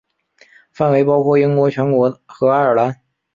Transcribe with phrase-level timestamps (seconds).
[0.71, 3.01] 范围包括英国全国和爱尔兰。